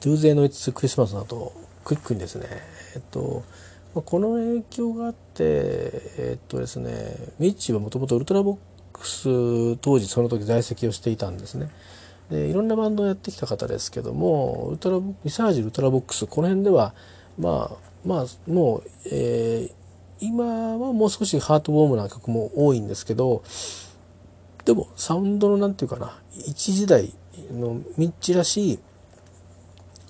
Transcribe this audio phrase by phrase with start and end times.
[0.00, 1.52] ドゥーゼーのイツクリスマスの後
[1.84, 2.46] クイックにですね
[2.94, 3.42] えっと
[3.94, 5.42] この影響があって
[6.18, 8.58] えっとですねミッチーはもともとウルトラボッ
[8.92, 11.70] クス当時その時在籍をしていたんですね。
[12.30, 16.94] でいろんなバンドをやってきた方ですけどもウルトラミサージウルトラボックスこの辺では
[17.38, 19.72] まあまあもう、えー、
[20.20, 23.42] 今はもう少しハートウォームな曲も多いんですけど
[24.66, 27.14] でもサウンドのなんていうかな一時代
[27.50, 28.78] のミッチーらしい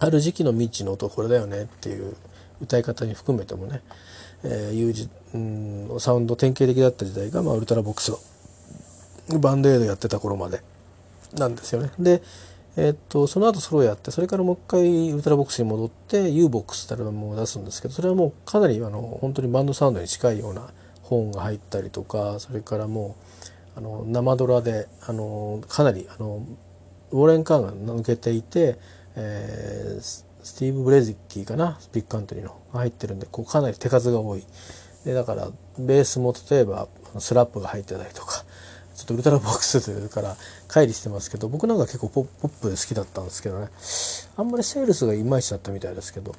[0.00, 2.16] ある時期のミッチの音これだよねっていう
[2.60, 3.82] 歌い方に含めてもね、
[4.45, 8.12] えー、いうじ、うん、サウンド典型的だった時代が、まあ、ウルトラボックス
[9.28, 10.62] のバンドエイドやってた頃まで
[11.34, 11.90] なんですよね。
[11.98, 12.23] で、
[12.76, 20.68] えー、っとその後ソロやってそれからもう一回ウルトラボックスに戻って U-BOX ってアルバムを出すんですけどそれはもうかなりあの本当にバンドサウンドに近いような
[21.02, 23.16] 本が入ったりとかそれからも
[23.76, 26.45] うあの生ドラであのかなりあの
[27.10, 28.78] ウォーレン・カンが抜けていて、
[29.20, 30.24] えー、ス
[30.58, 31.78] ティーブ・ブレゼッキーかな？
[31.92, 32.56] ビッグカントリーの。
[32.72, 34.45] が入ってるんでこうかなり手数が多い。
[35.04, 35.48] でだから
[35.79, 36.87] ベースも例えば
[37.18, 38.45] スラップが入ってたりとか
[38.95, 40.37] ちょっとウルトラヴォックスというから
[40.68, 43.68] 乖離してますけど僕なんか結構ポップで好きだったんですけどね。
[44.37, 46.34] あんまりセールスがいまいちだったみたいですけど、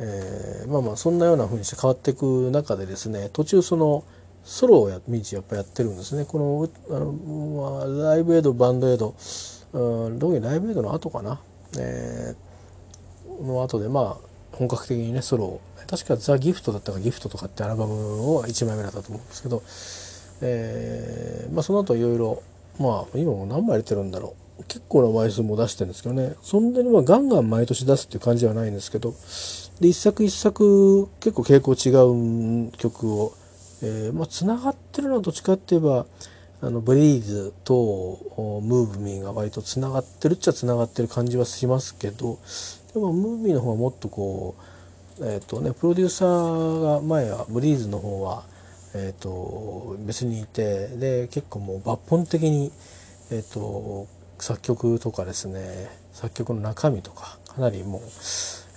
[0.00, 4.02] えー、まあまあそんなような風にして変わっていく中でですね途中その
[4.42, 6.24] ソロをやミチやっぱやってるんですね。
[6.24, 9.14] このあの、まあ、ライブエイドバンドエイド、
[9.72, 11.40] うん、特にライブエイドの後かな、
[11.78, 19.62] えー、の後でまあ本格的にねソロを確かザ・ギフトだったかギフトとかってアルバムを1枚目だったと思うんですけど、
[20.42, 22.42] えーまあ、その後いろいろ
[22.78, 24.44] まあ今も何枚出てるんだろう。
[24.68, 26.34] 結構な枚数も出してるんですけどね。
[26.42, 29.12] そんなにまあガンガン毎年出すっていう感じではないんですけど
[29.80, 33.34] で一作一作結構傾向違う曲を、
[33.82, 36.06] えー、まあつながってるのはどっちかって言えば
[36.66, 42.38] あのブリーズとムーブミーが割とつながってるっちゃつながってる感じはしますけど
[42.94, 44.54] でもムーブミーの方はもっとこ
[45.20, 48.44] うえっ、ー、とねプロデューサーが前はブリーズの方は
[48.96, 52.70] えーと、別にいてで結構もう抜本的に、
[53.32, 54.06] えーと、
[54.38, 58.02] 作曲とかですね作曲の中身とかかなりもう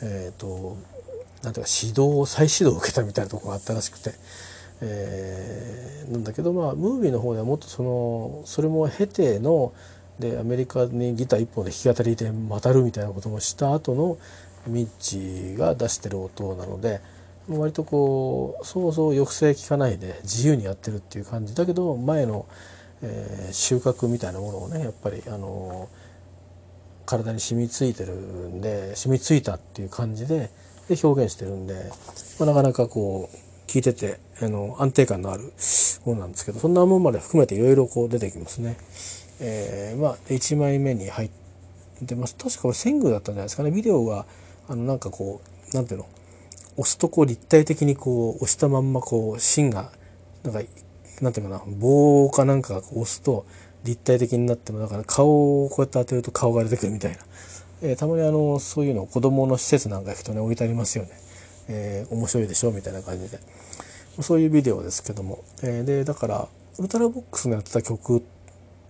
[0.02, 0.76] えっ、ー、と
[1.44, 4.12] なんていうか指導再指導を受けたみたいなところがあったらしくて、
[4.82, 9.74] えー、なんだけどまあムービーの方ではもっとそのそれも経ての
[10.20, 14.18] でアメリカにギター一本で弾き語りで渡るみたいなこともした後の
[14.68, 17.02] ミッチが出してる音なので。
[17.50, 22.46] 割とこうそうそう抑制効かないで自由にやってるっていう感じだけど前の、
[23.02, 25.88] えー、収穫みたいなものをねやっぱりあの
[27.06, 30.50] 体に染みついてるんで染みついたっていう感じで
[30.90, 31.90] で表現してるんで、
[32.40, 33.38] まあ、なかなかこう
[33.70, 35.52] 聞いててあの安定感のある
[36.06, 38.78] ものなんですけどそんなものまで含めていろいろこう出てきますね。
[39.40, 41.30] えー、まあ1枚目に入っ
[42.06, 42.36] てます。
[42.36, 43.72] 確かこれセングだったんじゃないですかね。
[43.72, 44.26] ビデオは
[44.68, 46.08] あのなんかこうなんていうの？
[46.78, 49.92] 押すとこう立体的にこう押したまんまこう芯が
[50.44, 50.62] なんか
[51.22, 51.64] なんていうかな？
[51.68, 53.46] 棒かなんかが押すと
[53.84, 57.18] 立体的になってもだから顔をこうやって当てると顔が出てくるみたいな、
[57.82, 61.12] えー、たまにあのそういうのを子供の施設なんか行くとね置いてありますよね、
[61.70, 62.72] えー、面白いでしょ？
[62.72, 63.40] みたいな感じで。
[64.22, 66.48] そういうビデオですけども、えー、でだから
[66.80, 68.24] ウルトラボックスのやってた曲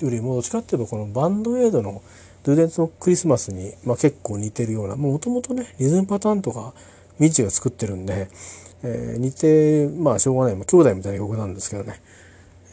[0.01, 2.01] よりもどっちかっていうとこのバンドエイドの
[2.43, 6.73] 「ドゥーデンツのクリスマスに」まあ、結構似てるようなもともとねリズムパターンとか
[7.19, 8.29] ミッチが作ってるんで、
[8.83, 12.01] えー、似てまあしょうがない、まあ、兄弟みたいな曲なんですけどね。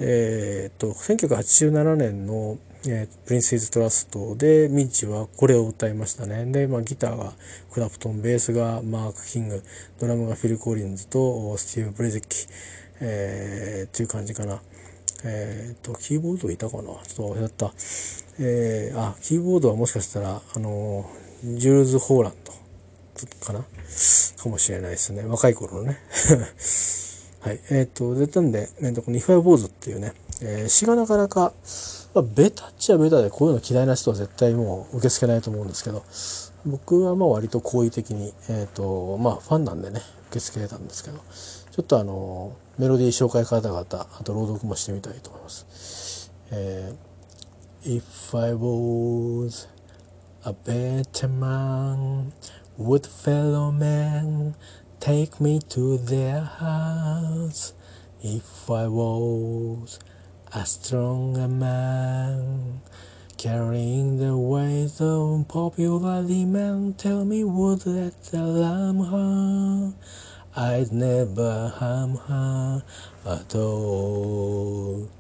[0.00, 7.32] えー、っと1987年のえー、プリンスズ・トラストでミッジはこれを歌いましたねで、まあ、ギターが
[7.72, 9.62] クラプトンベースがマーク・キング
[9.98, 12.46] ドラムがフィル・コリンズとスティーブ・ブレゼッキ、
[13.00, 14.60] えー、っていう感じかな
[15.24, 16.82] えっ、とキーボードいたかな？
[16.82, 17.72] ちょっと忘れた
[18.38, 21.08] えー、あキーボードはもしかしたらあの
[21.42, 22.52] ジュールズ・ホーランド
[23.46, 23.64] かな？
[24.44, 25.24] かもしれないですね。
[25.24, 25.98] 若い頃のね。
[27.40, 27.60] はい。
[27.70, 30.12] えっ、と、で、なんで、えー、とこの If I Was っていうね、
[30.42, 31.52] えー、詩がなかなか、
[32.14, 36.04] まあ、ベタっちゃベタでこういうの嫌いな人は絶対もう受け付けないと思うんですけど、
[36.64, 40.00] 僕はまあ割と好意的に、えっ、ー、と、まあファンなんでね、
[40.30, 46.32] 受け付けたんですけど、ちょっとあの、メロディー紹介方々、あと朗読もしてみたいと思います。
[46.50, 49.68] えー、If I was
[50.44, 52.32] a better man
[52.76, 54.56] Would fellow men
[54.98, 57.72] take me to their house?
[58.20, 60.00] If I was
[60.54, 62.80] a stronger man?
[63.36, 69.92] Carrying the weight of popular demand, tell me would that alarm her?
[70.56, 72.84] I'd never harm her
[73.26, 75.10] at all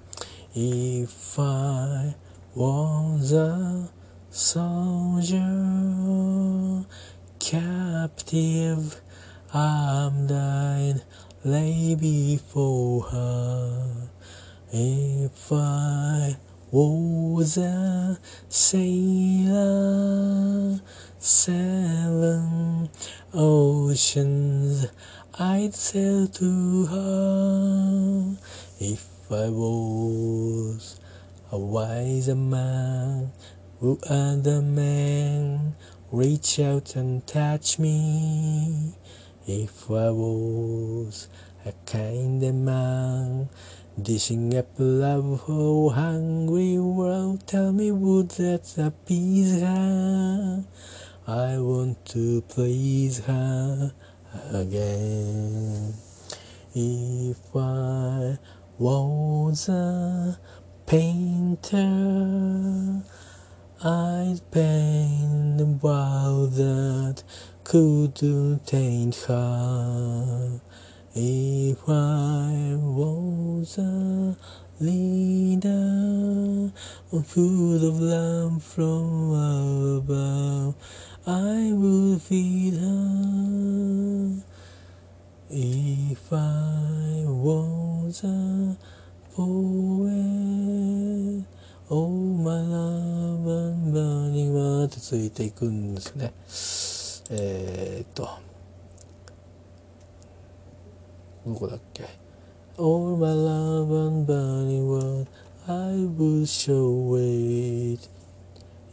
[0.54, 2.14] if I
[2.54, 3.90] was a
[4.30, 5.40] soldier.
[7.40, 9.00] captive
[9.52, 11.00] I'm dying
[11.44, 14.13] lay before her
[14.76, 16.36] if I
[16.72, 18.18] was a
[18.48, 19.60] sailor
[21.20, 22.90] seven
[23.32, 24.86] oceans
[25.38, 28.36] I'd sail to her.
[28.80, 30.98] If I was
[31.52, 33.30] a wiser man
[33.80, 35.76] would other men
[36.10, 38.92] reach out and touch me?
[39.46, 41.28] If I was
[41.64, 43.48] a kinder man
[44.00, 47.46] dishing up love for hungry world.
[47.46, 50.64] Tell me would that appease her?
[51.26, 53.92] I want to please her
[54.52, 55.94] again.
[56.74, 58.38] If I
[58.78, 60.38] was a
[60.86, 61.80] painter
[63.82, 67.22] I'd paint the world that
[67.64, 70.60] couldn't taint her
[71.15, 74.35] if I was a
[74.79, 76.71] leader
[77.23, 79.33] full of love from
[79.97, 80.75] above
[81.27, 84.35] I would feed her
[85.49, 88.77] if I was a
[89.35, 90.19] poet
[91.91, 96.33] Oh my love and burning one ってついていくんですね
[97.31, 98.29] えー、っと
[101.45, 102.03] どこだっけ
[102.77, 105.27] All my love and burning one
[105.67, 108.07] I would show it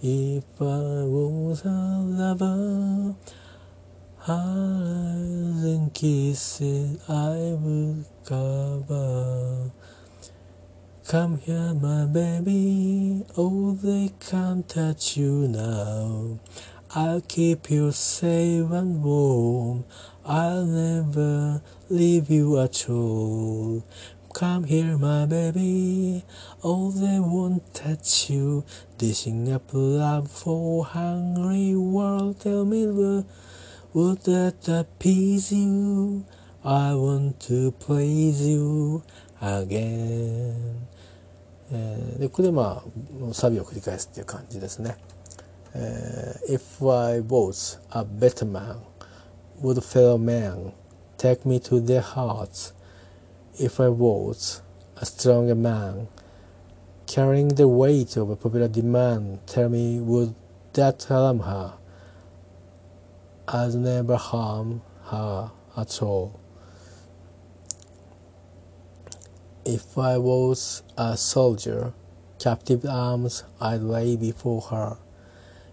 [0.03, 1.69] if I was a
[2.01, 3.15] lover
[4.29, 9.71] Eyes and kisses I would cover
[11.09, 13.25] Come here, my baby.
[13.37, 16.41] Oh, they can't touch you now.
[16.95, 19.85] I'll keep you safe and warm.
[20.25, 23.85] I'll never leave you at all.
[24.35, 26.25] Come here, my baby.
[26.63, 28.65] Oh, they won't touch you.
[28.99, 32.41] Dishing up love for hungry world.
[32.41, 32.87] Tell me,
[33.93, 36.25] would that appease you?
[36.65, 39.03] I want to please you
[39.41, 40.87] again.
[41.73, 42.85] えー、でここでま
[43.31, 44.97] あサビを繰り返すっていう感じですね。
[45.74, 48.78] Uh, えー、If I was a better man,
[49.62, 50.74] would fellow men
[51.18, 52.74] take me to their hearts?
[53.60, 54.62] If I was
[54.98, 56.08] a stronger man,
[57.06, 60.34] carrying the weight of a popular demand, tell me would
[60.74, 61.74] that harm her?
[63.48, 66.40] I'd never harm her at all.
[69.66, 71.94] If I was a soldier,
[72.40, 74.98] captive arms I'd lay before her.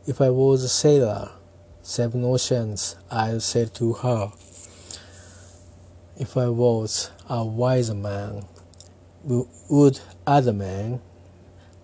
[0.08, 1.32] If I was a sailor,
[1.82, 4.32] seven oceans I'd sail to her.
[6.16, 8.46] If I was a wiser man,
[9.22, 11.02] would other men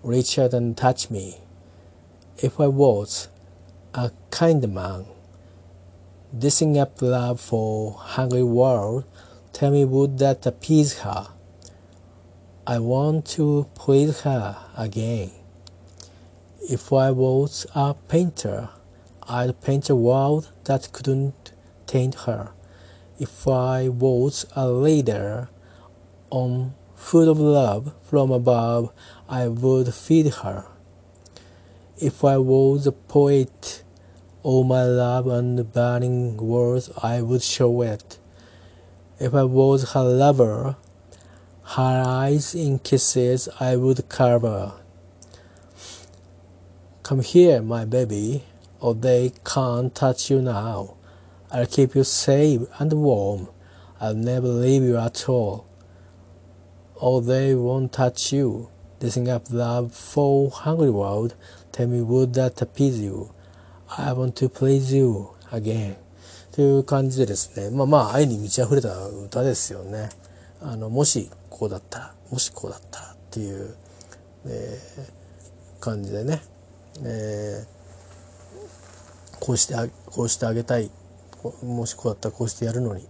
[0.03, 1.43] reach out and touch me?
[2.39, 3.29] If I was
[3.93, 5.05] a kind man,
[6.37, 9.05] dishing up love for hungry world,
[9.53, 11.29] tell me would that appease her?
[12.67, 15.44] I want to please her again.
[16.67, 18.71] If I was a painter,
[19.29, 21.53] I'd paint a world that couldn't
[21.87, 22.53] taint her.
[23.19, 25.51] If I was a leader
[26.33, 28.95] um, on food of love from above,
[29.29, 30.65] I would feed her.
[31.99, 33.83] If I was a poet,
[34.43, 38.19] all my love and burning words I would show it.
[39.21, 40.77] If I was her lover,
[41.77, 44.73] her eyes in kisses I would cover.
[47.05, 48.45] Come here, my baby,
[48.81, 50.95] or they can't touch you now.
[51.51, 53.49] I'll keep you safe and warm.
[54.01, 55.67] I'll never leave you at all.
[56.95, 58.71] Or they won't touch you.
[59.01, 61.35] Dishing up love for hungry world,
[61.73, 63.35] tell me would that appease you?
[63.99, 65.97] I want to please you again.
[66.53, 70.09] という感じでですね、まあまあ愛に満ち溢れた歌ですよね。
[70.63, 73.77] あの、もしこうだったら、もしこうだったらっていう、
[74.47, 76.41] えー、感じでね、
[77.03, 80.91] えー、こうしてあ、こうしてあげたい。
[81.63, 83.07] もしこうだったらこうしてやるのに。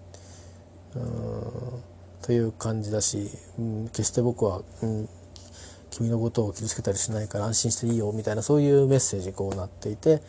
[0.96, 5.08] うんという感じだし、うん、決して僕は、うん、
[5.90, 10.22] 君のことを傷つけたりしないから安心していいよみたいなそういうメッセージこうなっていて、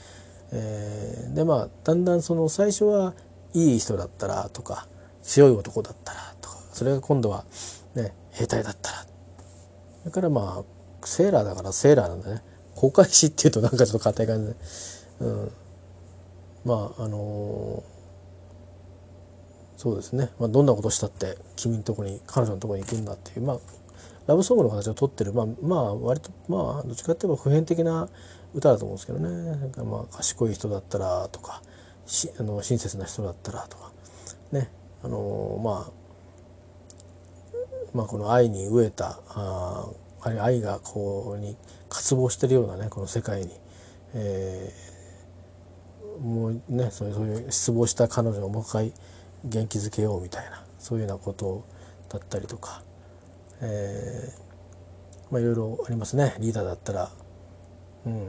[0.52, 3.14] えー、でまあだんだんその最初は
[3.54, 4.90] いい人だったらとか
[5.24, 7.46] 強い男だったらとかそれが今度は
[7.96, 9.06] ね兵隊だったら
[10.04, 12.42] だからまあセーラーだからセーラーなんだね
[12.76, 14.52] 航海士っていうとなんかちょっと硬い感じ。
[14.52, 14.56] で、
[15.22, 15.52] うん、
[16.66, 17.84] まああの
[19.78, 23.60] そうですね、まあ、どんなことしたって君のとこに彼女のとこに行くんだっていうまあ
[24.28, 25.34] ラブソングの形をとってる。
[25.34, 28.10] まあまあ割とまあどっちかっていうと普遍的な
[28.54, 29.30] 歌だと思うんですけどね。
[29.60, 31.62] なんかまあ賢い人だったらとか
[32.06, 33.92] しあの親切な人だったらとか。
[34.52, 34.72] ね。
[35.04, 36.06] あのまあ
[37.94, 39.88] まあこの愛に飢えたあ
[40.24, 41.56] 愛がこうに
[41.90, 43.52] 渇望してるようなねこの世界に、
[44.14, 48.94] えー、もうねそういうそういう失望した彼女をもう一回
[49.44, 51.66] 元気づけようみたいなそういうようなこと
[52.10, 52.84] だったりとか、
[53.62, 56.36] えー、まあいろいろありますね。
[56.40, 57.12] リーダーだったら。
[58.06, 58.28] うん。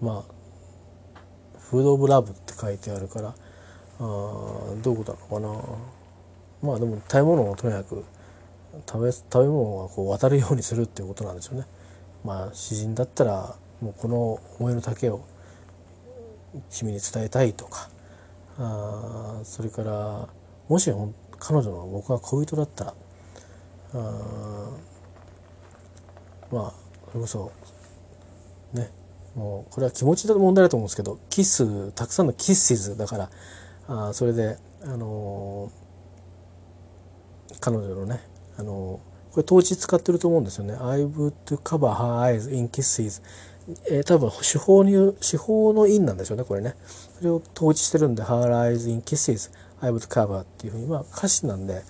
[0.00, 0.32] まあ
[1.70, 3.34] 「フード・オブ・ラブ」って書いてあるからあ
[4.00, 6.68] どういうことなのかな。
[6.70, 8.04] まあでも食べ物をとにかく
[8.86, 11.66] 食べ食べ物がこう渡るようにするっていうことなんでしょうね。
[12.24, 15.24] まあ詩人だったらもうこの思いの丈を
[16.70, 17.90] 君に伝えたいとか。
[18.58, 20.28] あそれから
[20.68, 20.90] もし
[21.38, 22.94] 彼女の僕が恋人だったら。
[23.94, 24.70] あ
[26.50, 26.72] まあ
[27.10, 27.52] それこそ
[28.72, 28.90] ね
[29.34, 33.30] もうこれは気持ちの問題だと思うんですけどキスたくさんのキッシズだから。
[33.88, 38.20] あそれであのー、彼女のね
[38.62, 39.00] あの
[39.32, 40.74] これ当時使ってると思うんですよね。
[40.74, 43.22] I would cover her eyes in kisses.
[43.88, 46.74] えー、多分手法に手法の印なんでしょうねこれね。
[47.18, 49.50] それを統治してるんで「Her eyes in kisses
[49.80, 50.86] I would cover」っていうふうに。
[50.86, 51.82] まあ歌詞なんで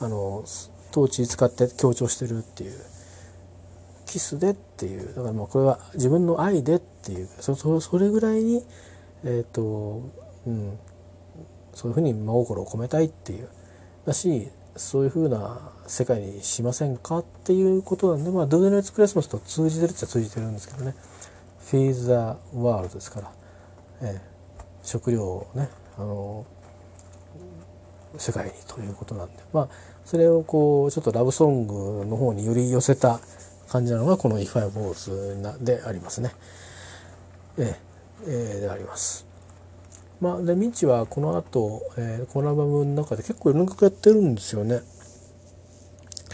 [0.00, 0.44] あの
[0.90, 2.78] 統治使って強調してるっていう。
[4.06, 5.14] キスでっていう。
[5.14, 7.28] だからまあこれは自分の愛でっていう。
[7.40, 8.64] そそそれぐらいに
[9.24, 10.02] えっ、ー、と
[10.46, 10.78] うん。
[11.72, 13.48] そういうふうに真心を込めたいっていう。
[14.04, 20.94] だしそういうふうな世界にしませんかっていうことなんでまあ「Do the Next Christmas」と通じてるっちゃ通じてるんですけどね。
[21.70, 23.32] フィーザーワールドですから、
[24.02, 26.44] えー、食料をねあの
[28.16, 29.68] 世界にということなんでまあ
[30.04, 33.20] それをこうちょっとラブソングの方により寄せた
[33.68, 36.32] 感じなのがこの「If I Was」でありますね。
[37.56, 37.74] えー、
[38.26, 39.29] えー、であります。
[40.20, 44.80] まあ、でミッチはこの後、えー、このアルバムの中で結構いろんな曲やってるんですよね。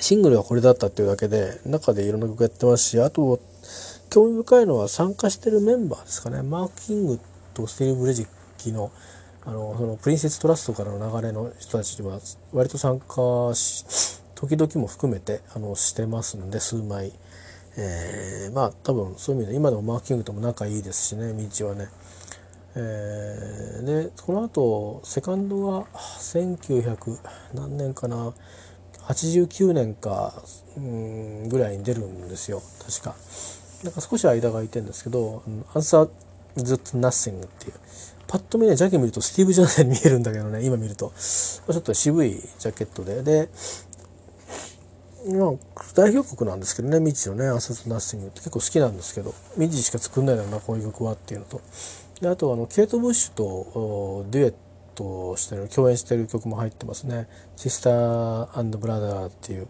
[0.01, 3.41] シングルはこれだったっていうだけで中でいろんな曲やってますしあと
[4.11, 7.21] 興味深いのは参加してるメンバーですかねマーク・キング
[7.55, 8.29] とスティーブ・レジッ
[8.59, 8.93] キの
[9.45, 12.19] あのそのプリンセストラストからの流れの人たちは
[12.53, 17.13] 割と参加し時々も含めてあのしてますんで数枚、
[17.79, 21.89] えー、まあ多分そういう意味で今でもマーク・キングとも仲いいですしね道はね。
[22.79, 25.87] えー、でこの後セカンドは
[26.21, 27.19] 1900
[27.55, 28.35] 何年かな
[29.09, 30.43] 89年か、
[30.77, 33.15] うん、ぐらいに出るんですよ確か。
[33.85, 35.43] なんか少し間が空いてるんですけど
[35.75, 36.11] 「Answer
[36.57, 37.75] That Nothing」っていう。
[38.27, 41.13] パッと見ねジャケ見るとスティーブ・ジョンソンに見えるんだけどね今見ると。
[41.17, 43.23] ちょっと渋いジャケットで。
[43.23, 43.49] で
[45.29, 45.53] まあ
[45.95, 51.61] 代表曲なんですけどねミッチのね「Answer That Nothing」って結構好きなんですけどミッチしか作んないだろうなこういう曲はっていうのと。
[52.21, 54.55] であとあのケイト・ブッシュとデュエッ
[54.95, 59.69] トしてる共演してる曲も入ってますね「シスターブラザー」っていう。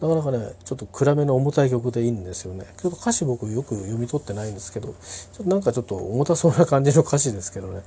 [0.00, 2.66] なかなかねちょっと暗めの重たい曲でいいんですよね。
[2.76, 4.94] ちょっと歌詞僕よく読み取ってないんですけどちょ
[5.40, 7.80] っとなんかちょっと重たそうな感じの歌詞ですけどね、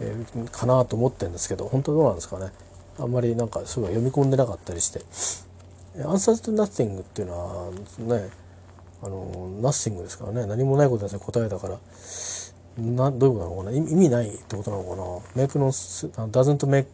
[0.00, 2.52] えー、かなと思ってるんですけど本当どうなんですかね。
[2.98, 5.00] あんまりなんかそういうの読み込んでなかったりして
[5.96, 8.28] 「Answer to Nothing」っていうのはね
[9.02, 10.44] あの Nothing ですからね。
[10.44, 11.78] 何もないことですね答えだから。
[12.78, 13.76] などういうことなのかな？
[13.76, 16.86] 意味ないってことなのかな？Make no doesn't make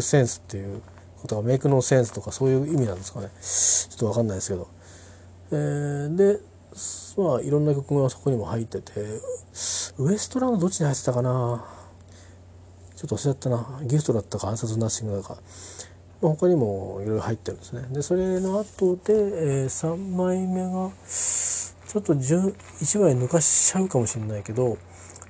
[0.00, 0.82] sense っていう
[1.20, 3.28] ことがメイクノーセンスとかそういう意味なんですかね？
[3.40, 4.68] ちょっと分かんないですけど、
[5.52, 6.40] えー、で
[7.16, 8.92] まあいろんな曲がそこにも入ってて
[9.98, 11.64] ウエストランドどっちに入ってたかな？
[12.96, 13.80] ちょっと忘れちゃったな。
[13.84, 15.36] ギフトだったか暗殺ナッシングだか、
[16.22, 17.82] まあ、他にもいろいろ入ってるんですね。
[17.92, 24.78] でそれの後で、えー、3枚目がちょっと1枚抜かしちゃうかもしれないけど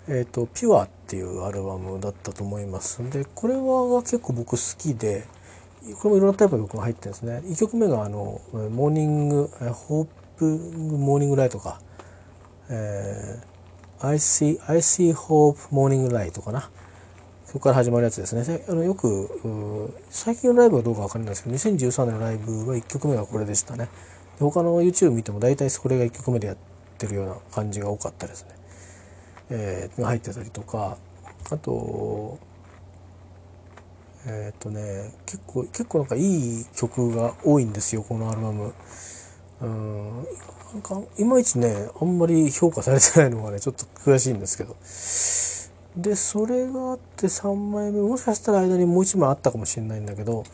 [0.09, 2.99] えーと、ピュアっていうアルバムだったと思います。
[3.11, 5.25] でこれは結構僕好きで
[6.01, 7.43] これもいろんなタイプの曲が入ってるんですね。
[7.45, 11.81] 1曲目があの「モーニングホープモーニングライト」か
[12.71, 16.71] 「えー、I see I see hope morning light」かな。
[17.47, 18.65] そこから始まるやつですね。
[18.69, 23.89] あのよく最近のライブはどうか分かんないですけど2013年のライブは1曲目がこれでしたね。
[24.41, 26.57] 他の YouTube 見ても大体これが1曲目でやっ
[26.99, 28.56] てるような感じが多かったですね、
[29.51, 30.99] えー、入ってたりとか
[31.51, 32.39] あと
[34.27, 38.75] えっ、ー、とね結構結構なんかいい曲が多いんですよこのアルバム。
[39.63, 40.27] うん
[40.73, 44.77] なんかいまいちねあんまり評価されてないのがねちょっと悔しいんですけど
[45.97, 50.45] でそれがあって3枚目もしかしたら間にもう1枚あったかもしれないんだけど、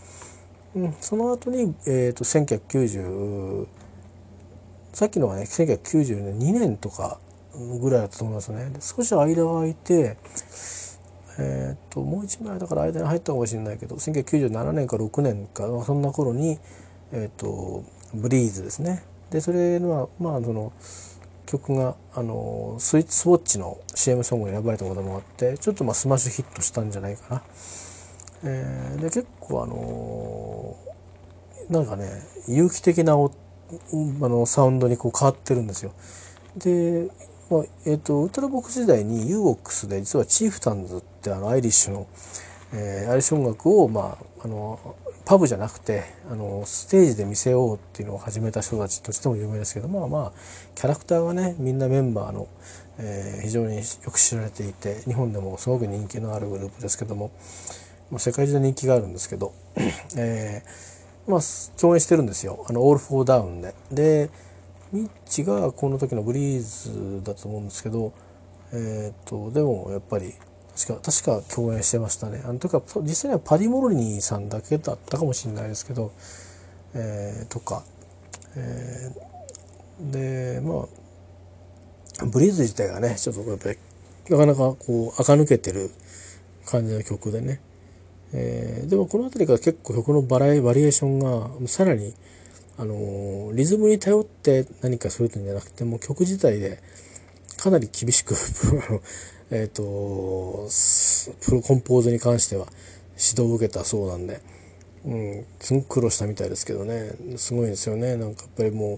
[0.77, 3.67] うん、その後に、えーと、1990
[4.93, 7.19] さっきのはね1992年とか
[7.81, 10.17] ぐらいだったと思いますねで少し間が空いて
[11.39, 16.59] えーと、もう1枚だから間に入ったかもしれないけど1997年か6年かそんな頃に、
[17.11, 20.73] えーとブリーズですねでそれはまあその
[21.47, 27.43] 曲があのスイッチスウォッチの CM ソングに選ばれたこともあってちょっとまあスマッシュヒットしたんじゃないかな。
[28.45, 30.77] えー、で結構あの
[31.71, 35.93] なんかね有機的なおあのサウンドにこう変わってるんですよ。
[36.57, 37.09] で、
[37.53, 42.07] まあえーと、ウルトラボックス時代に UOX で実はチーフタンズってあのアイリッシュの、
[42.73, 50.33] えー、アイリッシュ音楽を、まあ、あのパブじゃなくてあのステージで見せようっていうのを始めた人たちとしても有名ですけどまあまあ
[50.75, 52.49] キャラクターがねみんなメンバーの、
[52.99, 57.33] えー、非常によく知られていて日本でもすごく人気のあるグループですけども、
[58.11, 59.53] まあ、世界中で人気があるんですけど、
[60.17, 61.41] えー、まあ
[61.79, 64.31] 共演してるんですよ「あの All Fall Down で」で
[64.93, 68.13] ミッジがこの時のブリーズだと思うんですけど
[68.73, 70.35] えっ、とでもやっぱり
[70.75, 72.43] 確か確か共演してましたね。
[72.45, 76.13] あのとか実際にはパディ・モロニーさんだけだったかもしれないですけど、
[76.95, 77.85] えー、とか、
[78.57, 80.87] えー、でま
[82.23, 83.79] あブリーズ自体がねちょっとやっぱり
[84.31, 85.91] なかなかこう垢抜けてる
[86.65, 87.61] 感じの曲でね、
[88.33, 92.15] えー、でもこの辺りから結構曲のバラエバリエーションがさらに
[92.83, 96.83] あのリズムに頼って何かするんじゃなくても曲自体で
[97.57, 98.35] かなり厳しく
[99.53, 100.69] えっ、と、
[101.43, 102.67] プロコンポーズに関しては
[103.11, 104.41] 指導を受けたそうなんで、
[105.05, 108.17] うん、すごく苦労したみたいですけどね、すごいですよね。
[108.17, 108.95] なんかやっぱりも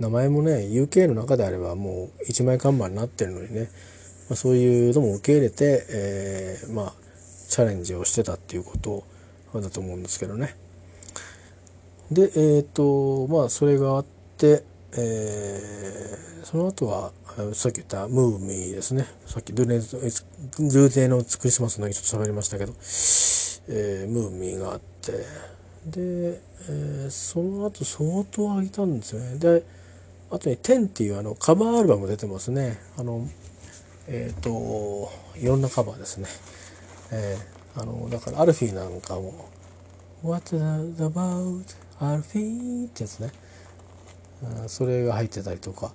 [0.00, 3.68] う、名前もね、UK の中であればもう一枚看板になってるのにね、
[4.30, 6.94] まあ、そういうのも受け入れて、えー、まあ、
[7.48, 9.04] チャレンジをしてたっていうこと
[9.60, 10.56] だと思うんですけどね。
[12.10, 14.04] で、えっ、ー、と、まあ、それがあっ
[14.36, 17.12] て、えー、その後は
[17.52, 19.06] さっき言ったムーミーですね。
[19.26, 22.72] さっきドゥネドゥデのクリスマスの時ちょっと喋りましたけど、
[23.68, 25.12] えー、ムーミーがあって。
[25.86, 29.38] で、えー、その後相当空いたんですよね。
[29.38, 29.62] で
[30.30, 32.78] あとに「テン」っていうあのカバーアルバム出てますね。
[32.96, 33.28] あの
[34.06, 36.26] えっ、ー、といろんなカバーですね、
[37.12, 39.48] えー、あのだからアルフィーなんかも
[40.24, 41.87] 「What about?
[42.00, 43.32] アルフィー」ってやつね。
[44.62, 45.92] うんそれが入ってたりとか。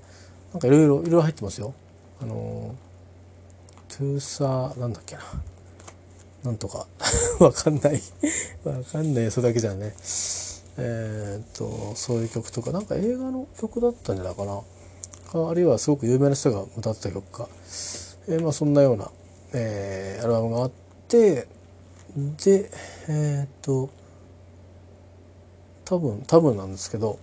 [0.53, 1.73] なんかいろいろいろいろ入ってますよ。
[2.21, 2.75] あの
[3.87, 5.21] トゥーサーなんだっけな。
[6.43, 6.87] なんとか。
[7.39, 8.01] わかんない。
[8.63, 9.95] わかんないそれだけじゃね。
[10.77, 12.71] えー、っとそういう曲とか。
[12.71, 14.61] なんか映画の曲だったんじゃないかな。
[15.33, 17.47] あるいはすごく有名な人が歌ってた曲か、
[18.27, 19.09] えー、まあそんなような、
[19.53, 20.71] えー、アルバムがあっ
[21.07, 21.47] て。
[22.43, 22.69] で
[23.07, 23.89] え、っと
[25.85, 27.19] 多分多分なんですけど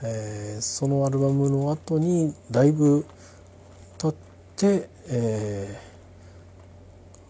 [0.00, 3.04] えー、そのアルバムの後にだいぶ
[3.98, 4.14] 経っ
[4.56, 5.80] て、え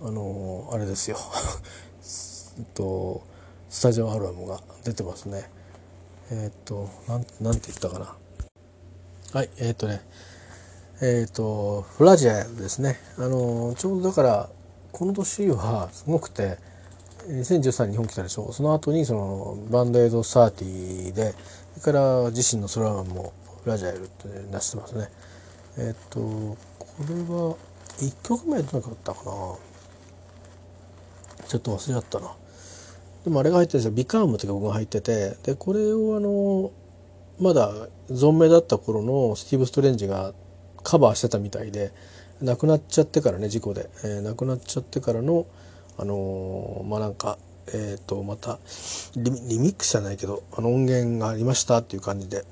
[0.02, 1.16] ー、あのー、あれですよ。
[2.58, 3.22] えっと
[3.70, 5.50] スタジオアルバムが出てますね。
[6.30, 8.14] えっ、となんなんて言ったかな。
[9.32, 10.02] はいえっ、とね
[11.00, 13.00] えっ、とフラジャルですね。
[13.16, 14.50] あのちょうどだから
[14.92, 16.58] この年はすごくて
[17.28, 21.34] 2013日本来たでしょその後にそのバンドエイド30で
[21.76, 23.32] それから自身のソロアルバムも
[23.64, 25.08] ラジャイルって出してますね。
[25.76, 26.56] えっ、とこ
[27.08, 27.56] れは
[27.98, 29.30] 1曲目どなかったかな。
[31.46, 32.34] ちょっと忘れちゃったな。
[33.24, 36.70] でもあれが入ってるんですよ「ビカーム」って曲が入っててでこれをあの
[37.38, 40.32] まだ存命だった頃のスティーブ・ストレンジが
[40.82, 41.92] カバーしてたみたいで
[42.40, 45.46] 亡くなっちゃってからね事故で、えー、亡くなっちゃってからの
[45.98, 47.38] あの、まあなんか
[47.72, 48.58] えっ、ー、とまた
[49.16, 52.44] リミックスじゃないけどあの音源がありましたっていう感じで、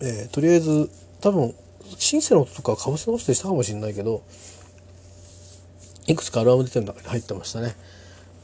[0.00, 1.54] えー、とりあえず多分
[1.98, 4.22] シンセの音とかかぶせ直してしたかもしれないけど
[6.06, 7.76] いくつかアルバム出てる中に入ってましたね。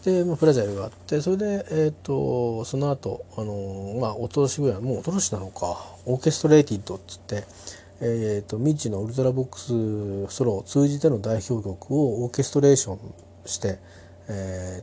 [0.05, 7.44] で、まあ、プラジャイルがあってそれで、えーと、その後あの、まあおととしぐらいもうおととしなのかオーケストレーティッドっつって、
[8.00, 12.98] えーと、ミッチのウルトラボックスソロを通じての代表曲をオーケストレーション
[13.46, 13.78] して、
[14.28, 14.82] え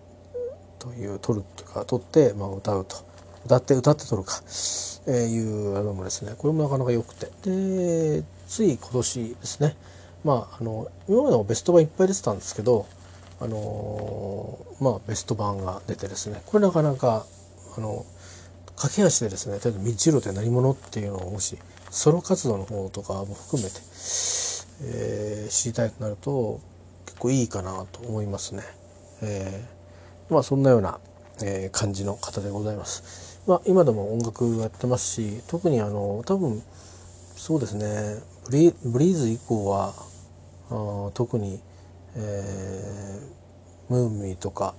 [0.79, 2.95] ー、という撮るというか撮って、まあ、歌うと。
[3.45, 4.41] 歌って歌って撮るか、
[5.05, 6.33] えー、いうアルバムですね。
[6.37, 7.29] これもなかなか良くて。
[7.43, 9.75] でつい今年ですね。
[10.23, 12.85] まああの今までもベスト版いっぱい出てたんですけど
[13.41, 16.41] あのまあベスト版が出てですね。
[16.45, 17.25] これなかなか
[17.77, 18.05] あの
[18.75, 21.57] 駆け足でですね例えば「道路って何者?」っていうのをもし
[21.93, 23.75] ソロ活動の方とかも含めて、
[24.81, 26.59] えー、知りたいとなると
[27.05, 28.63] 結構いいかなと思いますね。
[29.21, 30.99] えー、まあそんなような、
[31.43, 33.39] えー、感じの方でございます。
[33.45, 36.63] まあ今でも音楽やってますし特にあの多分
[37.35, 37.85] そうですね
[38.49, 39.93] ブリブリーズ以降は
[40.71, 41.61] あ特に、
[42.15, 44.73] えー、ムーミーとか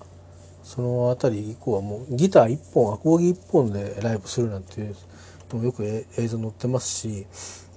[0.64, 4.96] その辺り以降はもうギター1本アコギ1本でライブするなんていう
[5.52, 7.26] のもよく映像載ってますし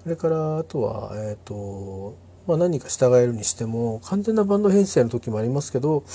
[0.03, 2.15] それからあとはえっ、ー、と
[2.47, 6.05] まあ、何か従えるにしても完全なバンド編成の時もありますけど、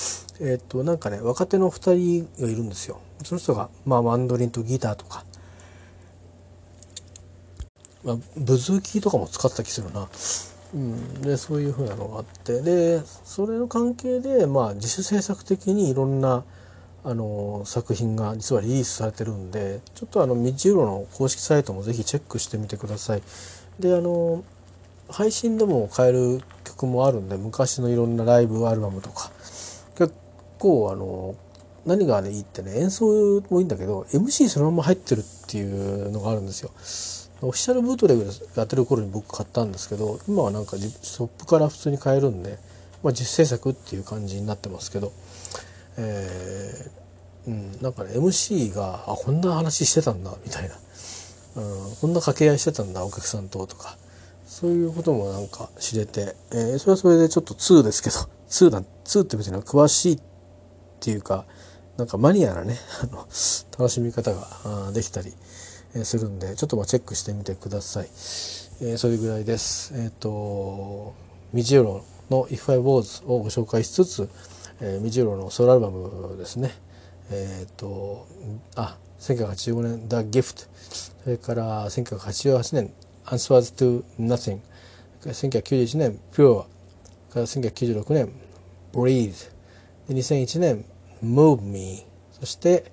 [0.40, 3.00] え、ー、となんかね若手の2人がいるんですよ。
[3.22, 5.26] その人が、まあ、マンドリンとギターとか、
[8.02, 10.08] まあ、ブズーキーとかも使った気するな。
[10.74, 16.44] うん、でそういうふうなのがあってでそれの関係で、まあ、自主制作的にいろんな
[17.04, 23.22] あの作品が実はリリースされてるんでちょっとあのミッチユーロの公式サイトもぜひチェックしてみてください。
[23.80, 24.44] であの
[25.08, 29.30] 配信でも買える曲もあるんで昔のいろんなライブアルバムとか
[29.96, 30.14] 結
[30.58, 31.34] 構あの
[31.84, 36.70] 何が、ね、いいってね演奏もいいんだけど MC そのまま入ってるっていうのがあるんですよ。
[37.42, 42.56] オフィシャルブートレグやってる頃に僕買ったんですけど今はなんかショップから普通に買えるんで、
[43.02, 45.12] まあ、実制作っていう感じになってますけど
[45.98, 50.74] えー、うん、なんかね MC があこんな話してたんだみたいな、
[51.56, 51.60] う
[51.92, 53.96] ん、こんな掛け合いしてたんだお客さんととか。
[54.44, 58.16] そういうこともなんか知れて、えー、それはそれでちょっと2ですけど。
[58.52, 60.20] 2だ2って別に詳しいっ
[61.00, 61.46] ていうか
[61.96, 63.26] なんかマニアなねあの
[63.78, 65.32] 楽しみ方ができたり
[66.04, 68.04] するんでちょっとまあチェックしてみてください、
[68.82, 69.94] えー、それぐらいです。
[69.94, 71.14] えっ、ー、と
[71.52, 74.28] ミジロの「If I Was」をご紹介しつつ
[74.84, 76.72] えー、ミジュロのソロアルバムですね
[77.30, 78.26] えっ、ー、と
[78.74, 80.66] あ1985年「The Gift」
[81.22, 82.92] それから1988年
[83.26, 84.58] 「Answers to Nothing」
[85.22, 86.64] 1991年「Pure」
[87.32, 88.32] から1996年
[88.92, 89.50] 「Breathe」
[90.08, 90.84] で2001年
[91.24, 92.04] 「Move Me」
[92.40, 92.90] そして、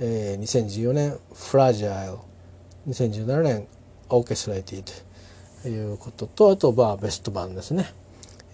[0.00, 2.18] えー、2014年「Fragile」
[2.88, 3.68] 2017年
[4.10, 4.82] 「Orchestrated」
[5.62, 7.92] ということとあとまあベスト版ですね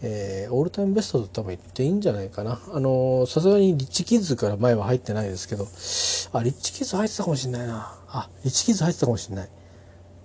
[0.07, 2.61] えー、オールタイムベストと多分言っていいんじゃないかな。
[2.73, 5.67] あのさすがにリッチキッズから前は入ってないですけど、
[6.39, 7.97] あ、リッチキッズ入ってたかもしれないな。
[8.09, 9.49] あ、リッチキッズ入ってたかもしれない。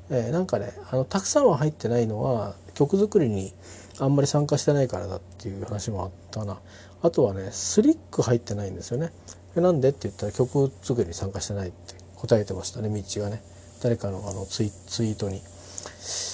[0.09, 3.53] えー、なんかね、あの、たくさんは入ってないのは、曲作りに
[3.99, 6.59] あんまり参加してないからだっていう話もあったな。
[7.01, 9.11] あとはね、スリック入ってないんですよね。
[9.55, 13.41] なんでって言ったら曲作りに参加してないって答えてましたね、ミッチがね。
[13.81, 15.41] 誰かのあのツイツイートに。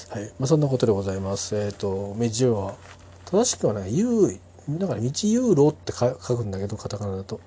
[0.10, 0.24] はい。
[0.40, 1.56] まあ、そんなことでございます。
[1.56, 2.76] えっ、ー、と、ミッチは
[3.26, 4.40] 正しくはね、ユー、
[4.80, 7.40] だから道ユーロって書くんだけど、カタカナだと。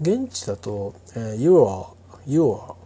[0.00, 2.76] 現地だと、えー、ユーロ、ユーロ、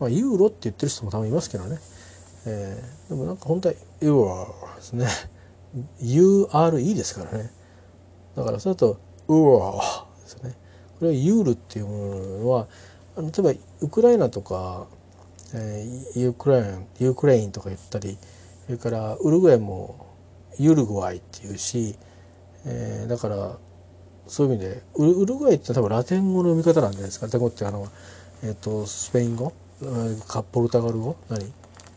[0.00, 1.78] まあ、ユーロって言ってる人も多分いますけどね。
[2.46, 5.06] えー、でもなんか本当はユーロですね。
[6.00, 7.50] URE ですからね。
[8.36, 9.80] だからそれだと、ウーロ
[10.22, 10.56] ですね。
[10.98, 12.14] これはユールっていうも
[12.44, 12.68] のは、
[13.16, 14.86] あの例えばウクライナとか、
[15.54, 18.18] えー、ユークライン、ユークレインとか言ったり、
[18.66, 20.11] それからウルグアイも
[20.58, 21.96] ユルグアイっていうし、
[22.64, 23.56] えー、だから
[24.26, 27.26] そういう意味でウルグアイって多分ラテン語の読み方なんじゃないですか。
[27.26, 27.88] ラテン語ってあの、
[28.44, 29.52] えーと、スペイン語？
[30.28, 31.16] かポルトガル語？
[31.28, 31.52] 何、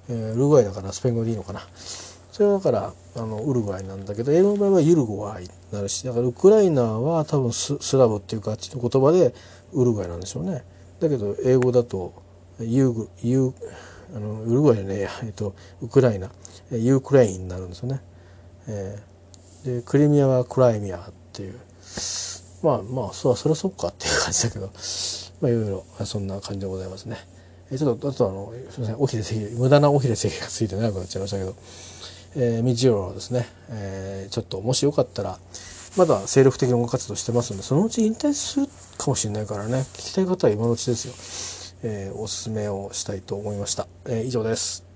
[0.09, 1.61] えー、ウルグアイだからスペイン語でいいのかな。
[2.31, 9.33] それはだからあのウルグアイなんだけど英語の場合はユルグアイになるしだからウクライナは多分ススラブっていうかあっちの言葉で
[9.71, 10.63] ウルグアイなんでしょうね。
[10.99, 12.13] だけど英語だと
[12.59, 13.53] ユーグユー
[14.15, 16.29] あのウルグアイじゃねえや、えっと、ウクライナ。
[16.71, 18.01] Ukraine になるんですよね。
[18.67, 21.01] えー、でクリミアはクライミアっ
[21.33, 21.59] ていう。
[22.63, 24.71] まあまあそそれはそっかっていう感じだけど。
[25.41, 27.17] まあいろいろそんな感じでございますね。
[27.71, 28.95] えー、ちょっとあとあのすみません。
[28.99, 31.55] おひれ席無駄なおひれ席がついて長くなっちゃいましたけど、
[32.35, 35.39] えー、ミジオロですね、えー、ちょっともしよかったら
[35.97, 39.79] まだ精力的に音楽活動してますんでそのうち引退するかもしれないからね。
[39.93, 44.94] 聞きたい方は今のうちですよ、えー、おすすめをしたいと思いました、えー、以上です。